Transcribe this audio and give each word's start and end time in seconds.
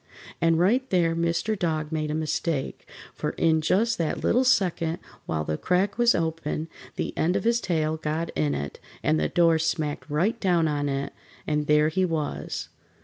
And 0.41 0.57
right 0.57 0.89
there 0.89 1.15
Mr. 1.15 1.53
Dog 1.55 1.91
made 1.91 2.09
a 2.09 2.15
mistake, 2.15 2.89
for 3.13 3.33
in 3.33 3.61
just 3.61 3.99
that 3.99 4.23
little 4.23 4.43
second 4.43 4.97
while 5.27 5.43
the 5.43 5.59
crack 5.59 5.99
was 5.99 6.15
open 6.15 6.69
the 6.95 7.15
end 7.15 7.35
of 7.35 7.43
his 7.43 7.61
tail 7.61 7.97
got 7.97 8.31
in 8.31 8.55
it, 8.55 8.79
and 9.03 9.19
the 9.19 9.29
door 9.29 9.59
smacked 9.59 10.09
right 10.09 10.39
down 10.39 10.67
on 10.67 10.89
it, 10.89 11.13
and 11.45 11.67
there 11.67 11.89
he 11.89 12.03
was. 12.03 12.69